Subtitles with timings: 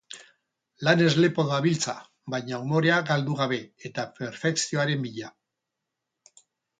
[0.85, 1.93] Lanez lepo dabiltza,
[2.35, 3.59] baina umorea galdu gabe
[3.91, 5.31] eta perfekzioaren bila.